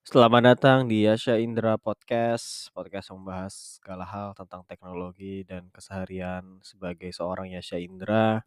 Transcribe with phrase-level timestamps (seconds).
[0.00, 6.56] Selamat datang di Yasha Indra Podcast, podcast yang membahas segala hal tentang teknologi dan keseharian
[6.64, 8.40] sebagai seorang Yasha Indra.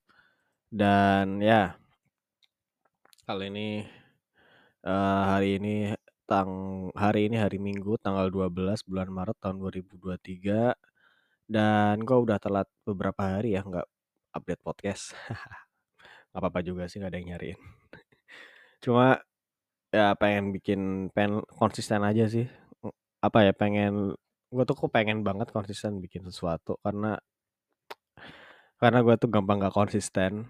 [0.66, 1.78] Dan ya,
[3.30, 3.70] kali ini
[4.82, 5.94] uh, hari ini
[6.26, 10.74] tang hari ini hari Minggu tanggal 12 bulan Maret tahun 2023
[11.54, 13.86] dan gue udah telat beberapa hari ya nggak
[14.34, 15.14] update podcast.
[16.34, 17.62] Gak apa-apa juga sih gak ada yang nyariin.
[18.82, 19.22] Cuma
[19.94, 20.82] ya pengen bikin
[21.14, 22.50] pengen konsisten aja sih.
[23.22, 24.18] Apa ya pengen
[24.54, 27.18] gue tuh kok pengen banget konsisten bikin sesuatu karena
[28.82, 30.50] karena gue tuh gampang gak konsisten.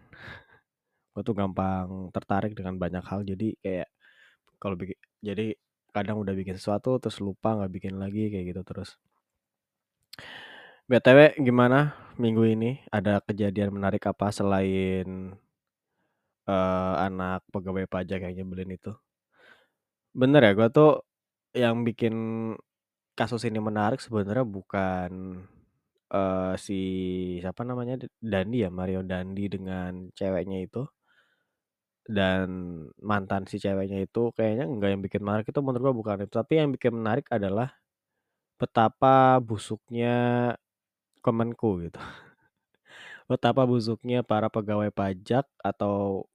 [1.13, 3.21] Gue tuh gampang tertarik dengan banyak hal.
[3.27, 3.89] Jadi kayak
[4.61, 5.53] kalau bikin jadi
[5.93, 8.97] kadang udah bikin sesuatu terus lupa nggak bikin lagi kayak gitu terus.
[10.89, 12.71] Btw gimana minggu ini?
[12.91, 15.37] Ada kejadian menarik apa selain
[16.47, 18.91] uh, anak pegawai pajak yang nyebelin itu
[20.13, 20.89] bener ya gue tuh
[21.53, 22.15] yang bikin
[23.19, 25.11] kasus ini menarik sebenarnya bukan
[26.13, 26.79] uh, si
[27.41, 30.83] siapa namanya Dandi ya Mario Dandi dengan ceweknya itu.
[32.03, 32.47] Dan
[32.99, 36.33] mantan si ceweknya itu kayaknya enggak yang bikin menarik itu menurut gua bukan itu.
[36.35, 37.71] Tapi yang bikin menarik adalah
[38.59, 40.15] betapa busuknya
[41.23, 41.99] Kemenku gitu.
[43.31, 46.27] Betapa busuknya para pegawai pajak atau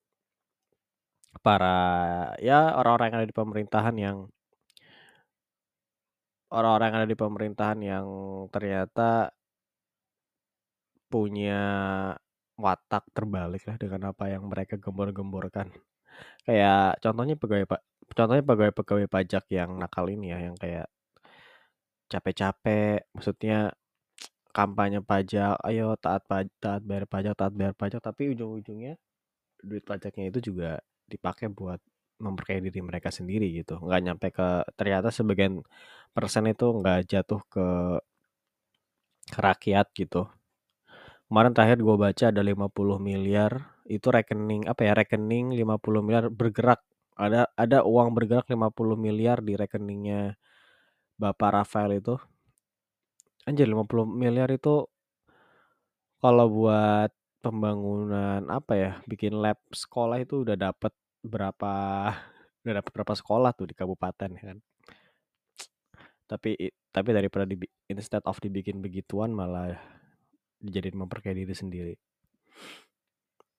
[1.44, 1.76] para
[2.42, 4.16] ya orang-orang yang ada di pemerintahan yang
[6.48, 8.06] orang-orang yang ada di pemerintahan yang
[8.48, 9.32] ternyata
[11.08, 11.62] punya
[12.58, 15.72] watak terbalik lah dengan apa yang mereka gembor-gemborkan.
[16.44, 17.80] Kayak contohnya pegawai pak
[18.16, 20.88] contohnya pegawai-pegawai pajak yang nakal ini ya, yang kayak
[22.08, 23.76] capek-capek, maksudnya
[24.56, 28.96] kampanye pajak, ayo taat pajak, taat bayar pajak, taat bayar pajak, tapi ujung-ujungnya
[29.62, 30.80] duit pajaknya itu juga
[31.12, 31.80] dipakai buat
[32.18, 33.78] memperkaya diri mereka sendiri gitu.
[33.82, 35.62] Nggak nyampe ke ternyata sebagian
[36.14, 37.66] persen itu nggak jatuh ke
[39.28, 40.28] ke rakyat gitu.
[41.28, 43.52] Kemarin terakhir gue baca ada 50 miliar
[43.88, 46.80] itu rekening apa ya rekening 50 miliar bergerak.
[47.18, 50.36] Ada ada uang bergerak 50 miliar di rekeningnya
[51.20, 52.16] Bapak Rafael itu.
[53.48, 54.88] Anjir 50 miliar itu
[56.22, 57.10] kalau buat
[57.44, 60.90] pembangunan apa ya bikin lab sekolah itu udah dapat
[61.22, 61.72] berapa
[62.64, 64.58] udah dapat berapa sekolah tuh di kabupaten ya kan?
[66.28, 67.56] Tapi tapi daripada di
[67.88, 69.78] instead of dibikin begituan malah
[70.60, 71.94] dijadiin memperkaya diri sendiri.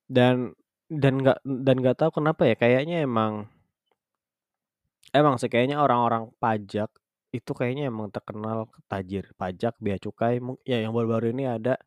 [0.10, 0.54] Dan
[0.90, 3.46] dan nggak dan nggak tahu kenapa ya kayaknya emang
[5.14, 6.90] emang sih kayaknya orang-orang pajak
[7.30, 9.34] itu kayaknya emang terkenal tajir.
[9.38, 11.78] Pajak bea cukai ya yang baru-baru ini ada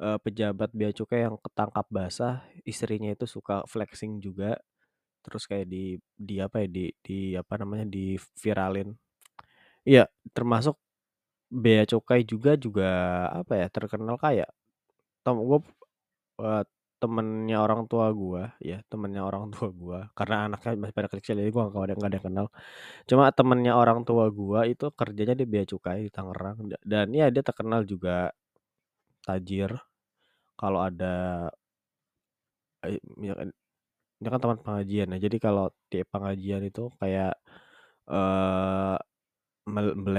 [0.00, 4.60] uh, pejabat bea cukai yang ketangkap basah istrinya itu suka flexing juga
[5.26, 5.98] terus kayak di
[6.28, 8.88] di apa ya di di apa namanya di viralin.
[9.88, 10.04] Iya
[10.34, 10.76] termasuk
[11.62, 12.86] bea cukai juga juga
[13.40, 14.46] apa ya terkenal kaya
[15.24, 15.58] tem gue
[16.42, 16.64] uh,
[17.02, 21.50] temennya orang tua gue ya temennya orang tua gue karena anaknya masih pada kecil jadi
[21.54, 22.46] gue gak ada nggak ada yang kenal.
[23.08, 27.42] Cuma temennya orang tua gue itu kerjanya di bea cukai di Tangerang dan ya dia
[27.46, 28.32] terkenal juga
[29.26, 29.70] tajir.
[30.60, 31.14] Kalau ada
[33.20, 33.48] ya kan
[34.20, 37.34] ini kan teman pengajian ya jadi kalau di pengajian itu kayak
[38.06, 38.96] eh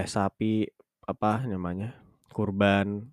[0.08, 0.68] sapi
[1.08, 1.96] apa namanya
[2.36, 3.08] kurban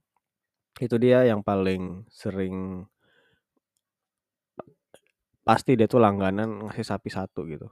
[0.83, 2.83] itu dia yang paling sering
[5.45, 7.69] pasti dia tuh langganan ngasih sapi satu gitu.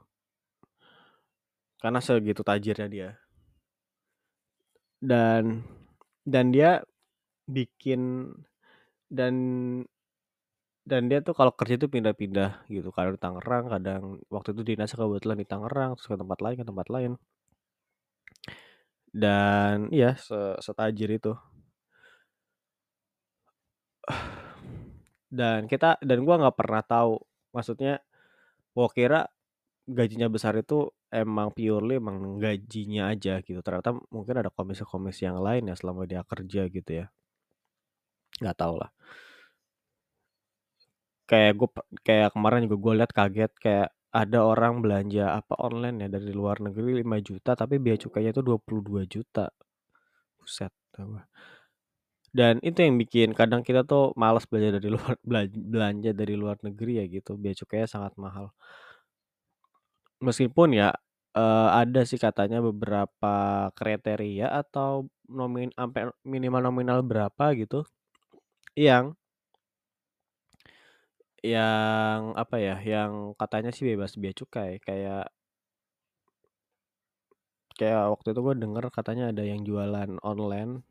[1.81, 3.09] Karena segitu tajirnya dia.
[5.03, 5.65] Dan
[6.23, 6.79] dan dia
[7.49, 8.31] bikin
[9.11, 9.35] dan
[10.83, 14.91] dan dia tuh kalau kerja tuh pindah-pindah gitu kadang di Tangerang kadang waktu itu dinas
[14.91, 17.11] kebetulan di Tangerang terus ke tempat lain ke tempat lain.
[19.13, 20.19] Dan iya
[20.59, 21.31] setajir itu.
[25.31, 27.15] Dan kita dan gua nggak pernah tahu
[27.55, 28.03] maksudnya
[28.75, 29.19] gua kira
[29.87, 33.59] gajinya besar itu emang purely emang gajinya aja gitu.
[33.63, 37.07] Ternyata mungkin ada komisi-komisi yang lain ya selama dia kerja gitu ya.
[38.43, 38.91] Nggak tahu lah
[41.33, 41.69] kayak gue
[42.07, 46.61] kayak kemarin juga gue liat kaget kayak ada orang belanja apa online ya dari luar
[46.61, 49.49] negeri 5 juta tapi biaya cukainya itu 22 juta.
[50.37, 51.23] Buset gue
[52.33, 55.15] dan itu yang bikin kadang kita tuh malas belanja dari luar
[55.73, 58.49] belanja dari luar negeri ya gitu biaya cukainya sangat mahal.
[60.17, 60.89] Meskipun ya
[61.37, 67.85] uh, ada sih katanya beberapa kriteria atau nomin sampai minimal nominal berapa gitu
[68.73, 69.13] yang
[71.43, 75.27] yang apa ya yang katanya sih bebas biaya cukai kayak
[77.75, 80.87] kayak waktu itu gue denger katanya ada yang jualan online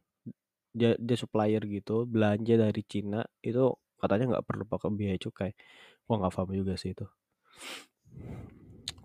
[0.72, 3.72] dia dia supplier gitu belanja dari Cina itu
[4.02, 5.54] katanya nggak perlu pakai biaya cukai.
[6.10, 7.06] Gua nggak paham juga sih itu.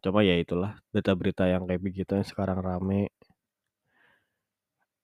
[0.02, 3.14] Coba ya itulah berita-berita yang kayak begitu yang sekarang rame.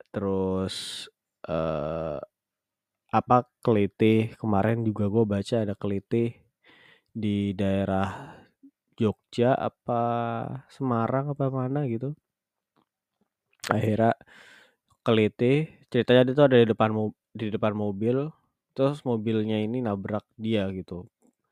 [0.09, 1.07] Terus
[1.45, 2.19] eh
[3.19, 4.33] apa kelitih.
[4.41, 6.33] Kemarin juga gue baca ada kelitih
[7.13, 8.09] di daerah
[8.99, 10.01] Jogja apa
[10.73, 12.17] Semarang apa mana gitu.
[13.71, 14.13] Akhirnya
[15.05, 15.57] kelitih
[15.91, 16.91] ceritanya itu ada di depan
[17.35, 18.17] di depan mobil
[18.75, 21.05] terus mobilnya ini nabrak dia gitu.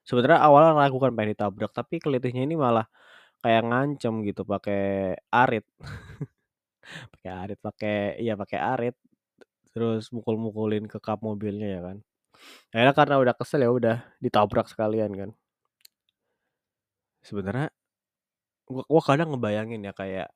[0.07, 2.87] Sebenarnya awalnya ragukan pengen ditabrak tapi kelitihnya ini malah
[3.43, 5.65] kayak ngancem gitu pakai arit.
[7.13, 8.95] Pakai arit pakai iya pakai arit
[9.75, 11.97] terus mukul-mukulin ke kap mobilnya ya kan.
[12.73, 15.31] Akhirnya karena udah kesel ya udah ditabrak sekalian kan.
[17.21, 17.69] Sebenarnya
[18.69, 20.27] gua, gua kadang ngebayangin ya kayak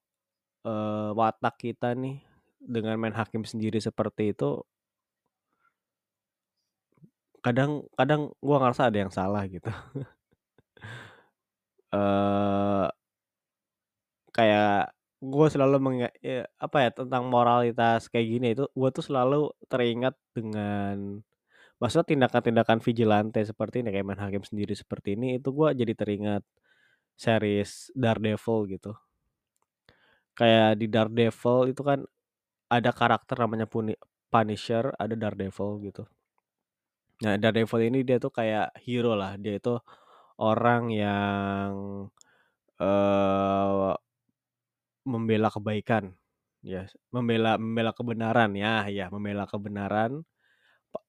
[0.68, 2.18] eh, watak kita nih
[2.62, 4.64] dengan main hakim sendiri seperti itu
[7.46, 9.70] kadang kadang gua ngerasa ada yang salah gitu.
[11.94, 12.90] Eh
[14.36, 19.52] kayak gue selalu mengingat ya, apa ya tentang moralitas kayak gini itu gue tuh selalu
[19.72, 21.24] teringat dengan
[21.80, 26.44] maksudnya tindakan-tindakan vigilante seperti ini kayak main hakim sendiri seperti ini itu gue jadi teringat
[27.16, 28.92] series Daredevil gitu.
[30.36, 32.00] Kayak di Daredevil itu kan
[32.72, 34.00] ada karakter namanya Puni-
[34.34, 36.04] Punisher ada Daredevil gitu.
[37.24, 39.74] Nah Daredevil ini dia tuh kayak hero lah dia itu
[40.40, 41.72] orang yang
[42.82, 43.96] eh
[45.06, 46.13] membela kebaikan
[46.66, 50.25] ya membela membela kebenaran ya ya membela kebenaran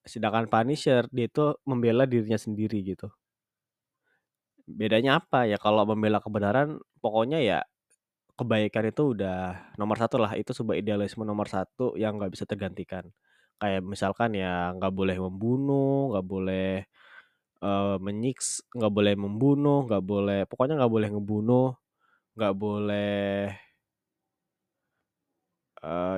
[0.05, 3.07] sedangkan Punisher dia itu membela dirinya sendiri gitu.
[4.67, 7.59] Bedanya apa ya kalau membela kebenaran pokoknya ya
[8.37, 13.07] kebaikan itu udah nomor satu lah itu sebuah idealisme nomor satu yang nggak bisa tergantikan.
[13.61, 16.69] Kayak misalkan ya nggak boleh membunuh nggak boleh
[17.63, 21.69] eh, menyiks nggak boleh membunuh nggak boleh pokoknya nggak boleh ngebunuh
[22.37, 23.66] nggak boleh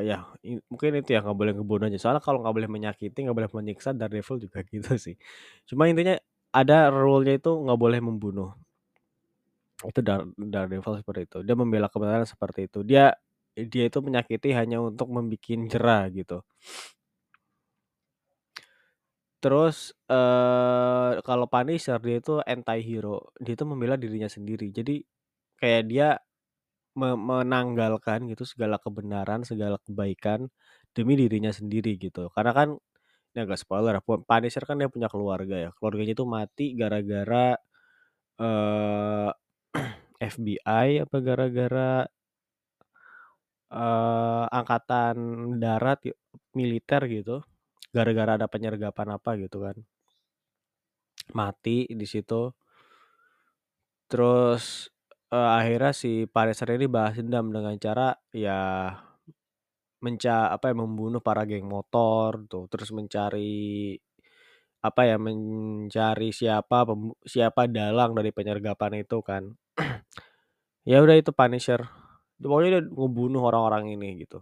[0.04, 0.18] ya
[0.48, 3.52] i mungkin itu ya nggak boleh ngebunuh aja, soalnya kalau nggak boleh menyakiti, nggak boleh
[3.58, 5.16] menyiksa, Daredevil juga gitu sih.
[5.70, 6.16] Cuma intinya
[6.56, 8.50] ada rule-nya itu nggak boleh membunuh.
[9.80, 11.38] Itu Dare Daredevil seperti itu.
[11.48, 12.80] Dia membela kebenaran seperti itu.
[12.84, 13.16] Dia
[13.56, 16.44] dia itu menyakiti hanya untuk membikin jera gitu.
[19.40, 24.68] Terus, eee, kalau Punisher dia itu anti-hero, dia itu membela dirinya sendiri.
[24.76, 25.00] Jadi
[25.60, 26.10] kayak dia
[27.02, 30.40] me menanggalkan gitu segala kebenaran, segala kebaikan
[30.96, 32.30] demi dirinya sendiri gitu.
[32.36, 32.70] Karena kan
[33.36, 37.58] ini agak spoiler ya, pu Punisher kan dia punya keluarga ya, keluarganya itu mati gara-gara,
[38.44, 39.30] eee,
[40.32, 41.92] FBI apa gara-gara,
[43.82, 45.16] eee, angkatan
[45.64, 46.00] darat
[46.58, 47.36] militer gitu,
[47.96, 49.78] gara-gara ada penyergapan apa gitu kan,
[51.38, 52.42] mati di situ.
[54.10, 54.90] Terus,
[55.34, 58.60] eee, akhirnya si Punisher ini balas dendam dengan cara ya
[60.06, 63.96] menca apa ya, membunuh para geng motor tuh, terus mencari
[64.88, 66.78] apa ya, mencari siapa
[67.28, 69.44] siapa dalang dari penyergapan itu kan.
[70.88, 71.82] Ya udah itu Punisher,
[72.42, 74.40] pokoknya dia ngebunuh orang-orang ini gitu.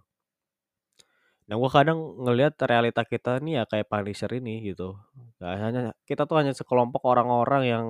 [1.47, 4.99] Nah gua kadang ngelihat realita kita nih ya kayak Punisher ini gitu.
[5.39, 7.85] Nggak hanya kita tuh hanya sekelompok orang-orang yang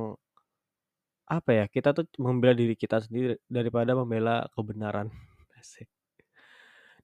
[1.27, 5.11] apa ya, kita tuh membela diri kita sendiri daripada membela kebenaran.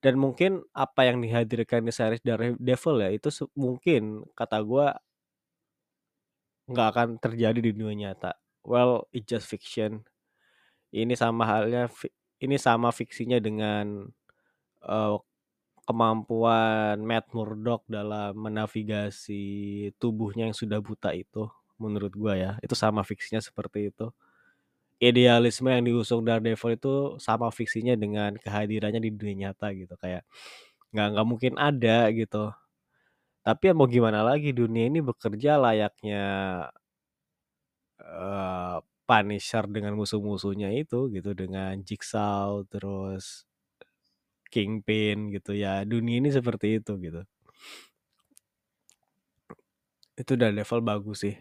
[0.03, 5.00] Dan mungkin apa yang dihadirkan di series Daredevil ya itu mungkin kata gua
[6.72, 8.39] nggak akan terjadi di dunia nyata.
[8.63, 10.08] Well, it's just fiction.
[10.96, 11.92] Ini sama halnya,
[12.39, 14.08] ini sama fiksinya dengan
[14.88, 15.18] eh,
[15.84, 19.44] kemampuan Matt Murdock dalam menavigasi
[20.00, 21.51] tubuhnya yang sudah buta itu.
[21.84, 24.10] Menurut gua ya, itu sama fiksinya seperti itu.
[25.02, 29.96] Idealisme yang diusung Daredevil itu sama fiksinya dengan kehadirannya di dunia nyata gitu.
[30.00, 30.24] Kayak
[30.96, 32.54] nggak nggak mungkin ada gitu.
[33.46, 36.22] Tapi ya mau gimana lagi dunia ini bekerja layaknya
[38.02, 43.44] eee, Punisher dengan musuh-musuhnya itu gitu, dengan Jigsaw, terus
[44.54, 47.22] Kingpin gitu ya, dunia ini seperti itu gitu.
[50.22, 51.36] Itu Daredevil bagus sih.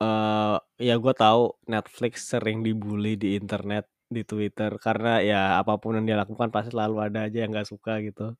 [0.00, 0.56] Eee,
[0.88, 3.84] ya gue tahu Netflix sering dibully di internet,
[4.16, 7.68] di Twitter karena ya apa pun yang dia lakukan pasti selalu ada aja yang nggak
[7.72, 8.36] suka gitu.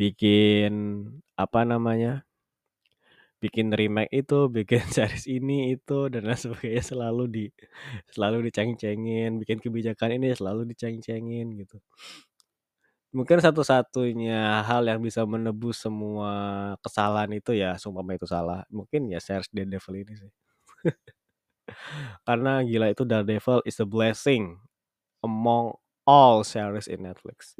[0.00, 0.72] Bikin
[1.44, 2.24] apa namanya,
[3.42, 7.44] bikin remake itu, bikin series ini itu dan lain sebagainya selalu di
[8.14, 11.78] selalu diceng-cengin, bikin kebijakan ini selalu diceng-cengin gitu.
[13.12, 16.32] Mungkin satu-satunya hal yang bisa menebus semua
[16.80, 20.30] kesalahan itu ya seumpama itu salah, mungkin ya series Daredevil ini sih.
[22.26, 24.58] Karena gila itu Daredevil is a blessing
[25.24, 25.74] among
[26.08, 27.56] all series in Netflix.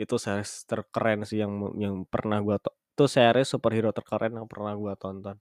[0.00, 2.58] Itu series terkeren sih yang yang pernah gua
[2.94, 5.38] itu series superhero terkeren yang pernah gua tonton.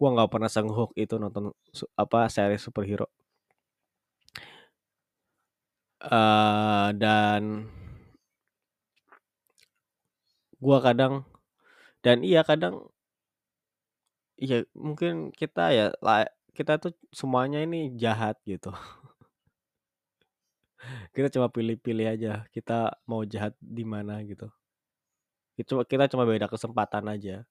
[0.00, 1.52] Gua nggak pernah sanggup itu nonton
[1.98, 3.08] apa series superhero.
[6.02, 7.70] Uh, dan
[10.62, 11.26] gua kadang
[12.06, 12.86] dan iya kadang
[14.38, 15.86] iya mungkin kita ya
[16.54, 18.70] kita tuh semuanya ini jahat gitu.
[21.14, 24.46] kita cuma pilih-pilih aja kita mau jahat di mana gitu.
[25.58, 27.42] Itu kita cuma beda kesempatan aja.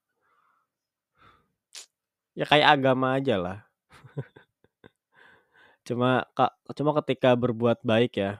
[2.32, 3.58] Ya kayak agama aja lah.
[5.88, 8.38] cuma kak cuma ketika berbuat baik ya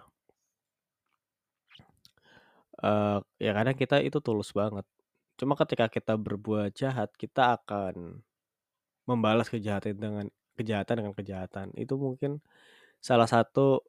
[2.84, 4.86] uh, ya kadang kita itu tulus banget.
[5.40, 8.22] Cuma ketika kita berbuat jahat kita akan
[9.10, 10.26] membalas kejahatan dengan
[10.58, 11.68] kejahatan dengan kejahatan.
[11.78, 12.42] Itu mungkin
[13.02, 13.82] salah satu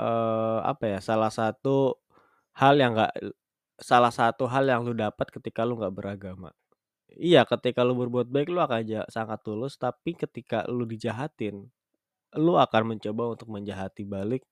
[0.00, 2.00] uh, apa ya salah satu
[2.56, 3.12] hal yang nggak
[3.80, 6.50] salah satu hal yang lu dapat ketika lu nggak beragama.
[7.14, 11.70] Iya ketika lu berbuat baik lu akan aja sangat tulus tapi ketika lu dijahatin
[12.34, 14.42] lu akan mencoba untuk menjahati balik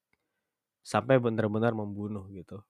[0.86, 2.62] sampai benar-benar membunuh gitu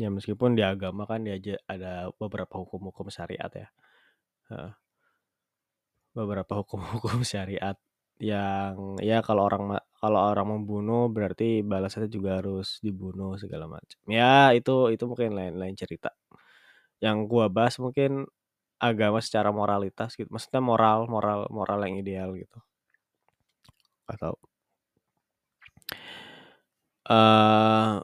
[0.00, 1.36] Ya meskipun di agama kan dia
[1.68, 3.68] ada beberapa hukum-hukum syariat ya.
[6.16, 7.76] Beberapa hukum-hukum syariat
[8.20, 9.64] yang ya kalau orang
[10.00, 14.00] kalau orang membunuh berarti balasannya juga harus dibunuh segala macam.
[14.08, 16.10] Ya itu itu mungkin lain-lain cerita.
[17.04, 18.28] Yang gua bahas mungkin
[18.80, 20.28] agama secara moralitas gitu.
[20.32, 22.58] Maksudnya moral moral moral yang ideal gitu.
[24.08, 24.36] Atau
[27.08, 28.00] uh,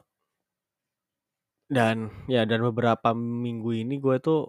[1.67, 4.47] dan ya dan beberapa minggu ini gue tuh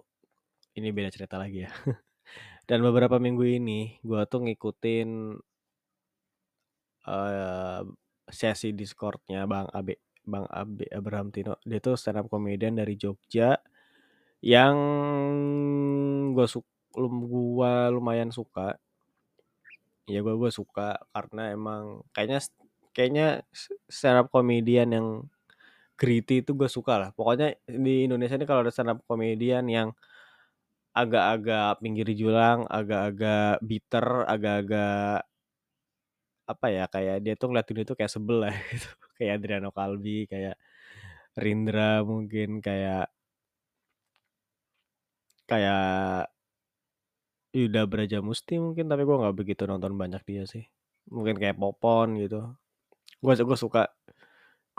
[0.79, 1.71] ini beda cerita lagi ya.
[2.69, 5.09] dan beberapa minggu ini gue tuh ngikutin
[7.07, 7.81] uh,
[8.29, 11.59] sesi Discordnya Bang Abe Bang Abe Abraham Tino.
[11.65, 13.57] Dia tuh stand up comedian dari Jogja
[14.39, 14.77] yang
[16.31, 16.69] gue suka
[17.27, 18.79] gua lumayan suka.
[20.09, 22.39] Ya gue gue suka karena emang kayaknya
[22.95, 23.27] kayaknya
[23.91, 25.07] stand up comedian yang
[25.99, 27.09] gritty itu gue suka lah.
[27.17, 29.89] Pokoknya di Indonesia ini kalau ada stand up comedian yang
[30.95, 35.27] agak-agak pinggir julang, agak-agak bitter, agak-agak
[36.49, 38.89] apa ya kayak dia tuh ngeliat dunia tuh kayak sebel lah gitu.
[39.19, 40.55] kayak Adriano Kalbi, kayak
[41.37, 43.11] Rindra mungkin kayak
[45.49, 46.29] kayak
[47.53, 50.65] Yuda Braja Musti mungkin tapi gue nggak begitu nonton banyak dia sih
[51.09, 52.53] mungkin kayak Popon gitu
[53.19, 53.89] gue gue suka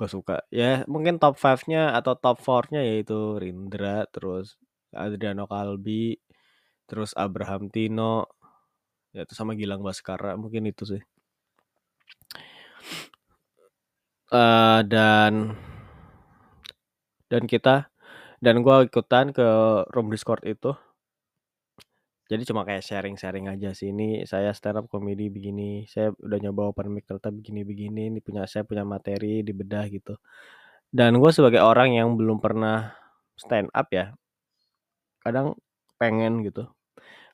[0.00, 0.40] gue suka.
[0.48, 4.56] Ya mungkin top 5-nya atau top 4-nya yaitu Rindra terus
[4.96, 6.16] Adriano Kalbi
[6.88, 8.24] terus Abraham Tino
[9.12, 11.02] ya itu sama Gilang Baskara mungkin itu sih.
[14.32, 15.58] Uh, dan
[17.28, 17.90] dan kita
[18.40, 19.48] dan gue ikutan ke
[19.92, 20.72] room discord itu
[22.30, 26.70] jadi cuma kayak sharing-sharing aja sih ini saya stand up comedy begini saya udah nyoba
[26.70, 30.14] open mic ternyata begini-begini ini punya saya punya materi di bedah gitu.
[30.94, 32.94] Dan gue sebagai orang yang belum pernah
[33.34, 34.14] stand up ya
[35.26, 35.58] kadang
[35.98, 36.70] pengen gitu.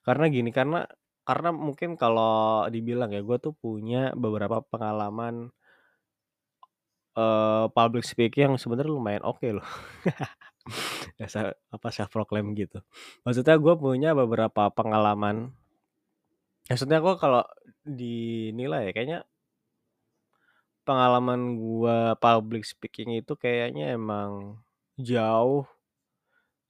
[0.06, 0.88] Karena gini karena
[1.28, 5.52] karena mungkin kalau dibilang ya gue tuh punya beberapa pengalaman
[7.18, 9.66] uh, public speaking yang sebenarnya lumayan oke okay loh
[11.20, 12.82] ya apa self proclaim gitu.
[13.22, 15.54] Maksudnya gue punya beberapa pengalaman.
[16.66, 17.42] Maksudnya gue kalau
[17.86, 19.20] dinilai ya kayaknya
[20.86, 24.62] pengalaman gue public speaking itu kayaknya emang
[24.98, 25.66] jauh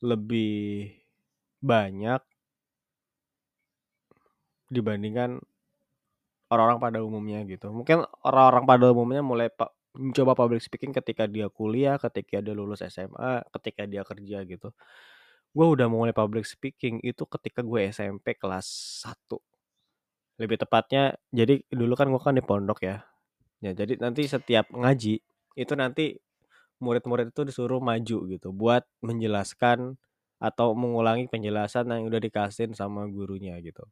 [0.00, 0.92] lebih
[1.60, 2.20] banyak
[4.68, 5.40] dibandingkan
[6.50, 7.70] orang-orang pada umumnya gitu.
[7.70, 9.48] Mungkin orang-orang pada umumnya mulai
[9.96, 14.70] mencoba public speaking ketika dia kuliah, ketika dia lulus SMA, ketika dia kerja gitu.
[15.56, 18.66] Gue udah mulai public speaking itu ketika gue SMP kelas
[19.04, 19.40] 1.
[20.36, 23.04] Lebih tepatnya, jadi dulu kan gue kan di pondok ya.
[23.64, 25.24] Ya, jadi nanti setiap ngaji
[25.56, 26.20] itu nanti
[26.80, 29.96] murid-murid itu disuruh maju gitu buat menjelaskan
[30.36, 33.88] atau mengulangi penjelasan yang udah dikasih sama gurunya gitu.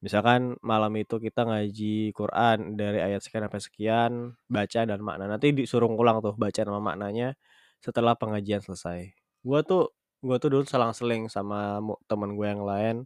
[0.00, 4.12] Misalkan malam itu kita ngaji Quran dari ayat sekian sampai sekian,
[4.48, 5.28] baca dan makna.
[5.28, 7.36] Nanti disuruh ngulang tuh baca nama maknanya
[7.84, 9.12] setelah pengajian selesai.
[9.44, 9.92] Gua tuh
[10.24, 12.96] gua tuh dulu selang-seling sama teman gue yang lain.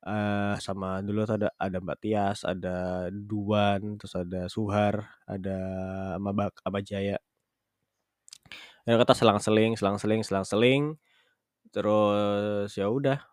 [0.00, 5.56] Uh, sama dulu ada ada Mbak Tias, ada Duan, terus ada Suhar, ada
[6.16, 7.20] Mabak Abajaya.
[8.88, 10.96] Ya kata selang-seling selang-seling selang-seling,
[11.72, 13.29] terus ya udah.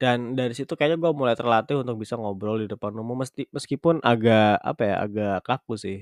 [0.00, 4.04] Dan dari situ kayaknya gue mulai terlatih untuk bisa ngobrol di depan umum mesti meskipun
[4.04, 5.98] agak apa ya, agak kaku sih.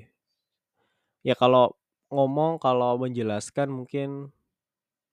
[1.25, 1.73] Ya kalau
[2.13, 4.29] ngomong, kalau menjelaskan mungkin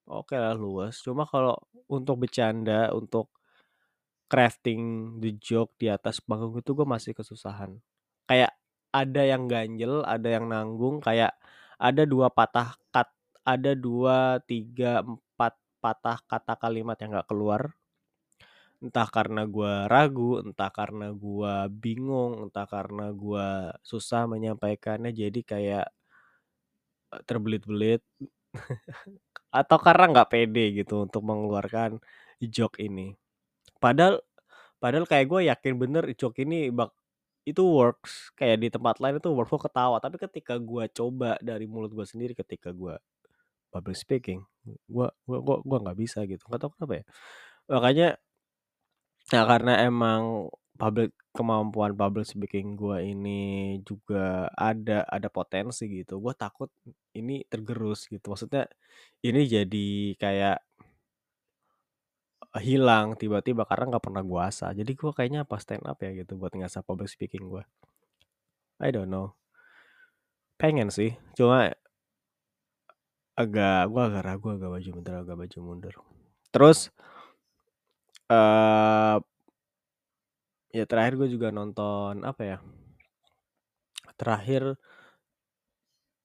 [0.10, 1.56] oke lah luas, cuma kalau
[1.88, 3.32] untuk bercanda, untuk
[4.32, 7.76] crafting the joke di atas panggung itu gue masih kesusahan.
[8.30, 8.56] Kayak
[8.96, 11.36] ada yang ganjel, ada yang nanggung, kayak
[11.76, 13.12] ada dua patah kat
[13.44, 17.76] ada dua, tiga, empat patah kata kalimat yang nggak keluar.
[18.82, 23.48] Entah karena gue ragu, entah karena gue bingung, entah karena gue
[23.86, 25.86] susah menyampaikannya jadi kayak
[27.28, 28.02] terbelit-belit
[29.62, 32.00] atau karena nggak pede gitu untuk mengeluarkan
[32.44, 33.16] joke ini.
[33.82, 34.22] Padahal
[34.82, 36.94] padahal kayak gue yakin bener joke ini bak
[37.48, 41.66] itu works kayak di tempat lain itu works gue ketawa tapi ketika gue coba dari
[41.66, 42.96] mulut gue sendiri ketika gue
[43.74, 44.42] public speaking
[44.88, 47.06] gue gue gue nggak bisa gitu nggak tahu kenapa ya
[47.72, 48.08] makanya
[49.32, 53.40] ya karena emang public kemampuan public speaking gue ini
[53.88, 56.68] juga ada ada potensi gitu gue takut
[57.16, 58.34] ini tergerus gitu.
[58.36, 58.68] Maksudnya
[59.24, 60.60] ini jadi kayak
[62.60, 64.72] hilang tiba-tiba karena nggak pernah gue asah.
[64.76, 67.64] Jadi gue kayaknya apa stand up ya gitu buat ngasah public speaking gue
[68.82, 69.38] I don't know.
[70.60, 71.72] Pengen sih cuma
[73.40, 75.94] agak gue agak ragu agak maju mundur agak maju mundur.
[76.52, 76.92] Terus
[78.32, 79.18] eh
[80.72, 82.58] ya terakhir gue juga nonton apa ya
[84.20, 84.64] terakhir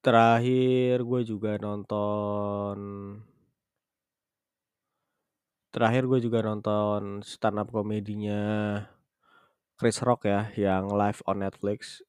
[0.04, 2.78] terakhir gue juga nonton
[5.74, 8.40] terakhir gue juga nonton stand up komedinya
[9.76, 12.00] Chris Rock ya yang live on Netflix.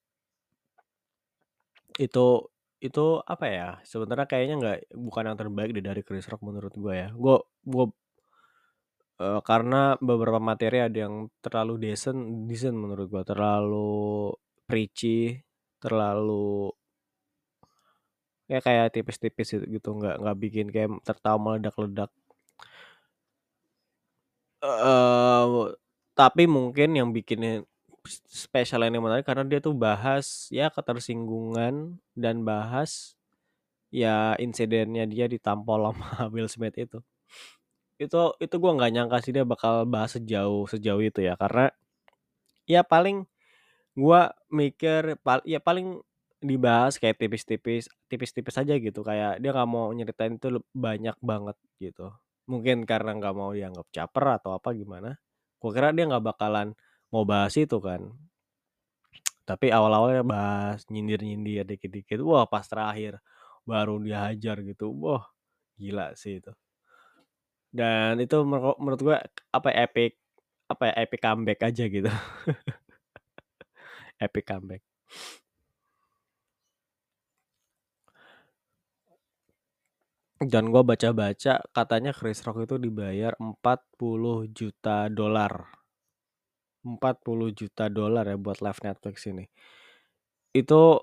[2.00, 6.74] Itu itu apa ya sebenarnya kayaknya nggak bukan yang terbaik deh dari Chris Rock menurut
[6.78, 7.08] gue ya.
[7.12, 7.86] Gue gue
[9.18, 14.30] karena beberapa materi ada yang terlalu decent decent menurut gue terlalu
[14.70, 15.42] preachy
[15.82, 16.70] terlalu
[18.52, 19.90] ya kayak tipis-tipis gitu.
[19.98, 22.12] Nggak nggak bikin kayak tertawa meledak-ledak.
[24.62, 25.70] Uh,
[26.18, 27.62] tapi mungkin yang bikinnya
[28.26, 33.14] spesial ini menarik karena dia tuh bahas ya ketersinggungan dan bahas
[33.94, 37.00] ya insidennya dia ditampol sama Will Smith itu
[37.98, 41.34] itu itu gue nggak nyangka sih dia bakal bahas sejauh sejauh itu ya.
[41.38, 41.70] Karena
[42.70, 43.26] ya paling
[43.98, 44.22] gue
[44.54, 46.02] mikir ya paling
[46.38, 49.02] dibahas kayak tipis-tipis tipis-tipis aja gitu.
[49.02, 52.14] Kayak dia nggak mau nyeritain itu banyak banget gitu.
[52.50, 55.18] Mungkin karena nggak mau dianggap caper atau apa gimana
[55.58, 56.78] gue kira dia nggak bakalan
[57.14, 58.14] mau bahas itu kan.
[59.48, 63.18] Tapi awal-awalnya bahas nyindir-nyindir dikit-dikit wah pas terakhir
[63.68, 65.24] baru dihajar gitu wah
[65.80, 66.52] gila sih itu
[67.78, 68.38] dan itu
[68.82, 69.18] menurut, gue
[69.58, 70.18] apa epic
[70.72, 72.10] apa ya epic comeback aja gitu.
[74.26, 74.82] Epic comeback.
[80.38, 85.66] Dan gue baca-baca katanya Chris Rock itu dibayar 40 juta dolar.
[86.86, 89.46] 40 juta dolar ya buat live Netflix ini.
[90.54, 91.02] Itu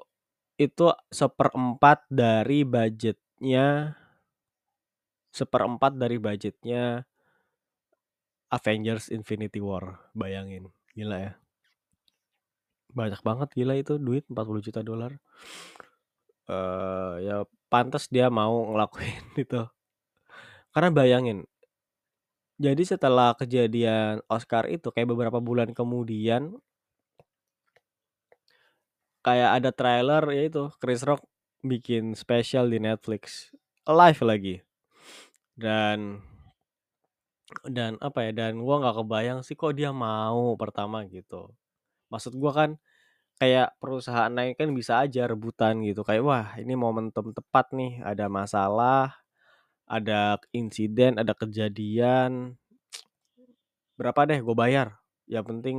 [0.54, 3.98] itu seperempat dari budgetnya
[5.34, 7.02] seperempat dari budgetnya
[8.54, 10.70] Avengers Infinity War bayangin.
[10.94, 11.32] Gila ya.
[12.94, 15.18] Banyak banget gila itu duit 40 juta dolar.
[16.46, 19.66] Uh, ya pantas dia mau ngelakuin itu.
[20.70, 21.42] Karena bayangin
[22.54, 26.54] jadi setelah kejadian Oscar itu kayak beberapa bulan kemudian
[29.26, 31.26] kayak ada trailer yaitu Chris Rock
[31.66, 33.50] bikin spesial di Netflix
[33.88, 34.56] live lagi
[35.54, 36.20] dan
[37.68, 41.52] dan apa ya dan gua nggak kebayang sih kok dia mau pertama gitu.
[42.12, 42.70] Maksud gua kan
[43.40, 48.30] kayak perusahaan lain kan bisa aja rebutan gitu kayak wah ini momentum tepat nih ada
[48.30, 49.18] masalah
[49.90, 52.56] ada insiden ada kejadian
[53.98, 54.98] berapa deh gue bayar?
[55.30, 55.76] Yang penting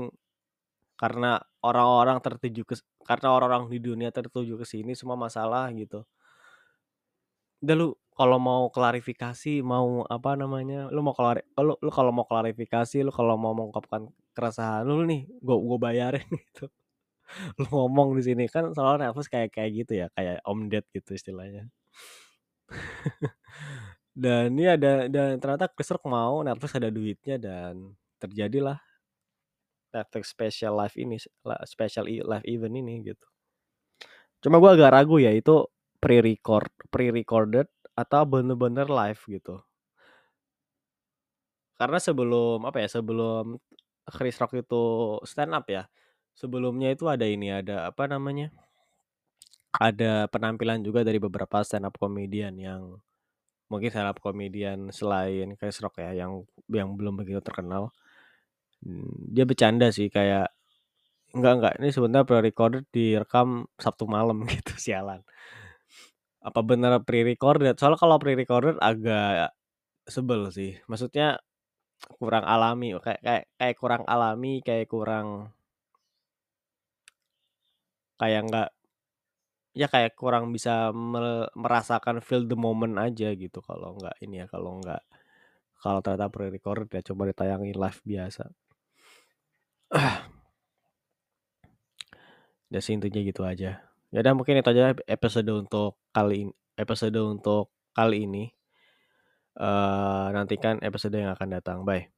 [0.95, 6.07] karena orang-orang tertuju ke karena orang-orang di dunia tertuju ke sini semua masalah gitu
[7.65, 12.23] udah lu kalau mau klarifikasi mau apa namanya lu mau klari lu, lu kalau mau
[12.23, 16.69] klarifikasi lu kalau mau mengungkapkan keresahan lu nih gue gue bayarin gitu.
[17.59, 21.17] Lu ngomong di sini kan soalnya Netflix kayak kayak gitu ya kayak om ded gitu
[21.17, 21.67] istilahnya.
[24.15, 28.79] Dan ini ada dan ternyata Chris Rock mau Netflix ada duitnya dan terjadilah
[29.91, 31.19] Netflix special live ini
[31.67, 33.27] special live event ini gitu.
[34.39, 35.67] Cuma gue agak ragu ya itu
[36.05, 37.67] pre-record pre-recorded
[38.03, 39.55] atau bener-bener live gitu.
[41.79, 43.59] Karena sebelum apa ya, sebelum
[44.15, 44.83] Chris Rock itu
[45.27, 45.83] stand up ya,
[46.35, 48.51] sebelumnya itu ada ini, ada apa namanya,
[49.75, 52.81] ada penampilan juga dari beberapa stand up comedian yang
[53.71, 57.91] mungkin stand up comedian selain Chris Rock ya, yang yang belum begitu terkenal.
[58.85, 60.51] Mmm, dia bercanda sih kayak,
[61.35, 65.21] "Enggak enggak, ini sebenarnya pre-recorded direkam Sabtu malam," gitu, sialan.
[66.45, 67.73] Apa bener pre-recorded?
[67.79, 69.49] Soalnya kalau pre-recorded agak
[70.15, 71.27] sebel sih, maksudnya
[72.21, 75.27] kurang alami, kayak kayak kayak kurang alami, kayak kurang
[78.19, 78.69] kayak nggak
[79.75, 84.47] ya kayak kurang bisa me merasakan feel the moment aja gitu kalau nggak ini ya,
[84.47, 85.01] kalau nggak
[85.83, 88.43] kalau ternyata pre-recorded ya coba ditayangin live biasa.
[92.73, 93.94] Ya sih intinya gitu aja.
[94.13, 98.43] Ya udah mungkin itu aja episode untuk kali in episode untuk kali ini.
[99.55, 101.77] Eee, nantikan episode yang akan datang.
[101.87, 102.14] Bye.